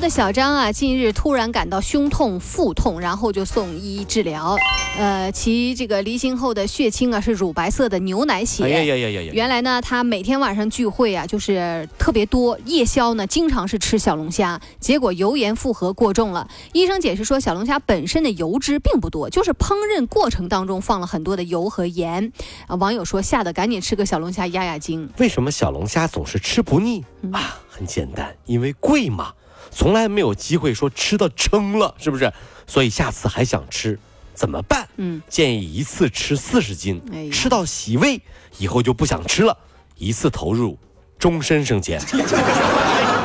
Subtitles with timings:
[0.00, 4.56] 的小张啊，近日突然感到胸痛、腹痛，然后就送医治疗。
[4.96, 8.64] 呃，其这个离心后的血清啊是乳白色的牛奶血。
[8.64, 9.32] 哎呀呀呀呀呀！
[9.34, 16.48] 原来呢，他每天晚上聚会啊，就是特别多，夜宵呢经常是吃小龙虾，结果油盐负荷过重了。
[16.72, 22.32] 医生解释说，小龙虾本身的油脂并不多，就是烹饪过程当中放了很多的油和盐。
[22.66, 25.08] 啊，网友说吓得赶紧吃个小龙虾压压惊。
[25.18, 27.60] 为什么小龙虾总是吃不腻啊？
[27.68, 29.32] 很简单，因为贵嘛，
[29.70, 32.32] 从来没有机会说吃到撑了，是不是？
[32.66, 33.98] 所以下次还想吃。
[34.32, 34.88] 怎么办？
[34.96, 38.20] 嗯，建议一次吃四十斤，吃到洗胃
[38.56, 39.54] 以后就不想吃了，
[39.96, 40.78] 一次投入，
[41.18, 42.00] 终身省钱。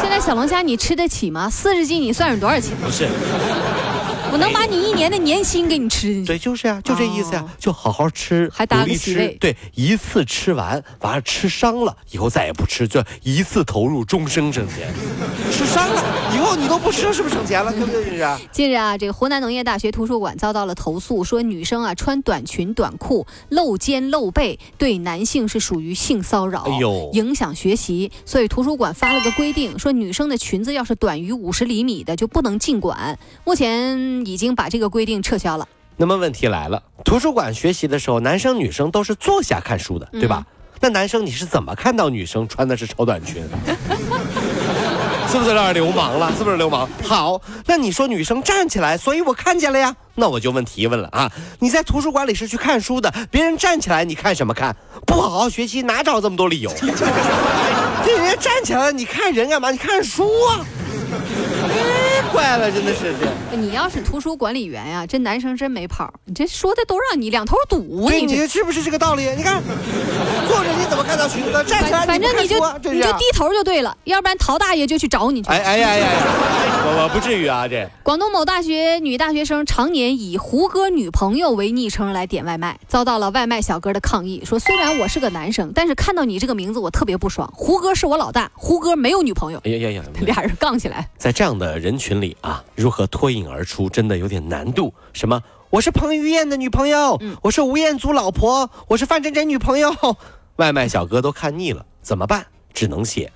[0.00, 1.48] 现在小龙虾你吃得起吗？
[1.48, 2.76] 四十斤你算是多少钱？
[2.82, 3.08] 不是。
[4.30, 6.26] 我能把你一年的年薪给你吃进去。
[6.26, 9.36] 对，就是呀，就这意思呀，就好好吃，还搭个洗胃。
[9.40, 14.92] 对，一次吃完，完了吃伤了，以后再也不吃，就一次投入，终生省钱。
[15.50, 17.72] 吃伤了以后你都不吃，是不是省钱了？
[17.72, 18.48] 对不对，这是？
[18.52, 28.12] 近日啊，这个湖南农业大学图书馆遭到了投诉，说女生啊穿短裙短裤露肩露背，对男性是属于性骚扰，哎呦，影响学习。
[28.26, 33.18] 所以图书馆发了个规定，说女生的裙子要是短于五十厘米的就不能进馆。
[33.44, 34.17] 目前。
[34.24, 35.66] 已经把这个规定撤销了。
[35.96, 40.44] 那么问题来了，图书馆学习的时候，男生女生都是坐下看书的，对吧？
[40.80, 43.42] 那男生你是怎么看到女生穿的是超短裙？
[45.28, 46.32] 是不是有点流氓了？
[46.38, 46.88] 是不是流氓？
[47.02, 49.94] 好，那你说女生站起来，所以我看见了呀。
[50.14, 54.74] 那我就问提问了啊，你在图书馆里是去看书的，别人站起来你看什么看？
[55.04, 56.70] 不好好学习哪找这么多理由？
[56.80, 59.70] 对，人家站起来，你看人干嘛？
[59.72, 60.64] 你看书啊。
[62.38, 63.56] 坏了，真的是这。
[63.56, 66.12] 你要是图书管理员呀，这男生真没跑。
[66.26, 68.08] 你这说的都让你两头堵。
[68.10, 69.24] 你这是不是这个道理？
[69.36, 69.60] 你看，
[70.46, 71.50] 坐着你怎么看到裙子？
[71.66, 72.56] 站起来，反正你就
[72.92, 75.50] 你就低头就对了，要不然陶大爷就去找你去。
[75.50, 76.06] 哎哎呀呀！
[76.86, 77.88] 我我不至于啊，这。
[78.04, 87.50] 广东某大学女大学生常年以胡歌女朋友为昵称来点外卖，遭到了外卖小哥的抗议，说虽然我是个男生，但是看到你这个名字我特别不爽。
[87.52, 89.60] 胡歌是我老大，胡歌没有女朋友。
[89.64, 90.02] 哎呀呀呀！
[90.20, 94.92] 俩人杠起来，在这样的人群里啊，如何脱颖而出，真的有点难度。
[95.12, 95.42] 什么？
[95.70, 99.94] 我是彭于晏的女朋友，我是吴彦祖老婆，我是范真真女朋友。
[100.56, 102.46] 外卖小哥都看腻了，怎么办？
[102.72, 103.30] 只能写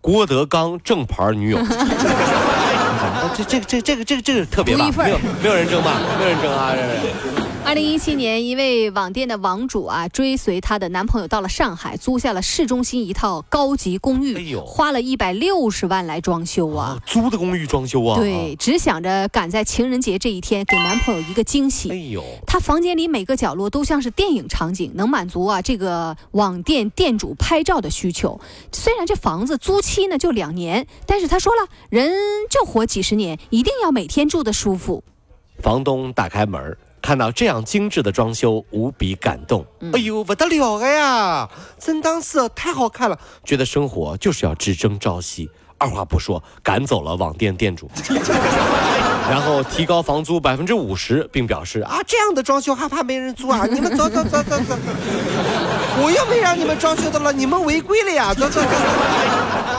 [0.00, 1.58] 郭德纲正牌女友。
[3.34, 4.92] 这这这这个这个这个特别棒？
[4.96, 6.00] 没有没有人争吧？
[6.18, 6.72] 没有人争啊！
[6.72, 7.51] 这是。
[7.72, 17.00] 二零一七年，一位网店的网主啊，追随她的男朋友到了上海，租下了市中心一套高级公寓，哎呦，花了一百六十万来装修啊！
[17.06, 18.18] 租的公寓装修啊？
[18.18, 21.90] 对，只想着赶在情人节这一天给男朋友一个惊喜。
[21.90, 28.38] 哎呦，她房间里每个角落都像是电影场景，能满足啊这个网店店主拍照的需求。
[28.70, 32.12] 虽然这房子租期呢就两年，但是她说了，人
[32.50, 35.02] 就活几十年，一定要每天住的舒服。
[35.62, 39.66] 房东打开门看到这样精致的装修，无比感动。
[39.92, 41.48] 哎呦，不得了了呀！
[41.78, 45.50] 真当是太好看了，觉得生活就是要只争朝夕。
[45.78, 47.90] 二话不说，赶走了网店店主，
[49.28, 53.66] 然后提高房租百分之五十，并表示啊，这样的装修还怕没人租啊？
[53.68, 54.76] 你们走走走走走，
[56.00, 58.32] 我又没让你们装修的了，你们违规了呀！
[58.32, 58.68] 走走走。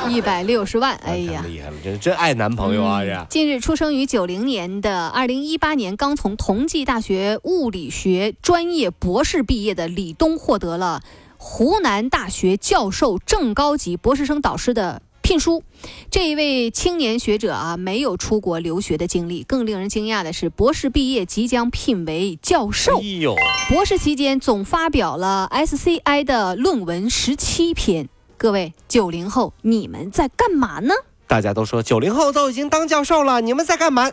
[0.10, 3.04] 一百六十万，哎呀，厉害了，真真爱男朋友啊！
[3.04, 3.26] 这。
[3.30, 11.02] 近日，出生于九零年的，二零一八年刚从同济大学物理学专业博士毕业的李东，获得了
[11.38, 15.02] 湖南大学教授正高级博士生导师的。
[15.22, 15.64] 聘书，
[16.12, 19.42] 这一位青年学者啊，没有出国留学的经历。
[19.44, 23.00] 更令人惊讶的是，博士毕业即将聘为教授。
[23.00, 23.34] 哎呦，
[23.70, 28.10] 博士期间总发表了 SCI 的论文十七篇。
[28.44, 30.94] 各位九零后，你们在干嘛呢？
[31.28, 34.12] 大家都说九零后都已经当教授了，你们在干嘛？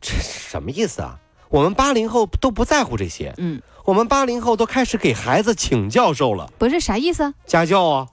[0.00, 1.18] 这什么意思啊？
[1.48, 3.34] 我们八零后都不在乎这些。
[3.38, 6.48] 嗯，我们八零后都开始给孩子请教授了。
[6.58, 7.34] 不是啥意思？
[7.44, 8.06] 家教啊。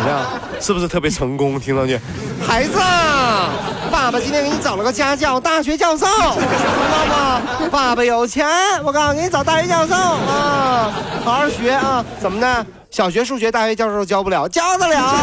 [0.00, 0.20] 怎么样？
[0.58, 1.60] 是不是特别成功？
[1.60, 2.00] 听上去，
[2.46, 2.78] 孩子，
[3.90, 7.42] 爸爸今天给你找了个家教，大学教授，知道吗？
[7.70, 8.48] 爸爸有钱，
[8.82, 10.90] 我告诉你，给你找大学教授啊，
[11.22, 12.02] 好好学啊。
[12.18, 12.66] 怎么呢？
[12.90, 15.14] 小学数学大学教授教不了，教得了。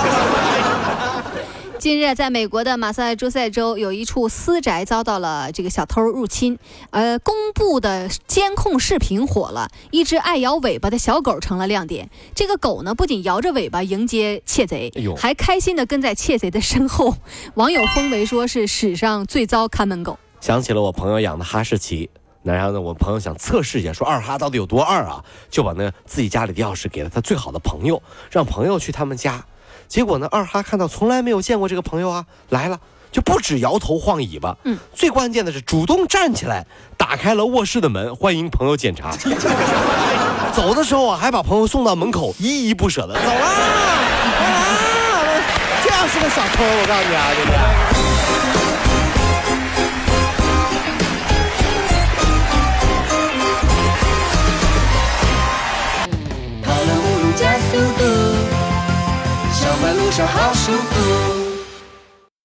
[1.80, 6.58] 近日，在美国的马萨诸塞州，有一处私宅遭到了这个小偷入侵。
[6.90, 12.10] 呃，公布的监控视频火了，一只爱摇尾巴的小狗成了亮点。
[12.34, 17.16] 这个狗呢，不仅摇着尾巴迎接窃贼，还开心地跟在窃贼的身后。
[17.54, 20.18] 网友封为说是史上最糟看门狗。
[20.42, 22.10] 想起了我朋友养的哈士奇，
[22.42, 28.02] 然后呢，我朋友想测试一下，说二哈到底有多二啊，就把那自己家里的钥匙给了他最好的朋友，
[28.32, 29.46] 让朋友去他们家。
[29.88, 32.80] 结果呢，二哈看到从来没有见过这个朋友啊，来了
[33.12, 36.66] 就不止摇头晃尾巴，嗯，最关键的是主动站起来，
[36.98, 39.12] 打开了卧室的门，欢迎朋友检查。
[40.54, 43.48] 走的时候啊，还把朋友送到门口，依依不舍的走啦，走啦，
[45.84, 47.52] 这样是个小偷，我告诉你啊，对不
[60.26, 61.27] 好舒服。